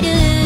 [0.00, 0.41] てる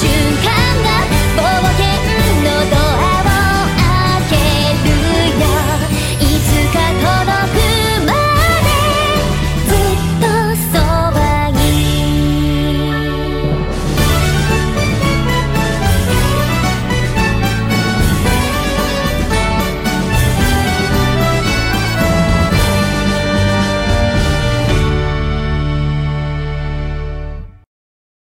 [0.00, 1.19] 瞬間が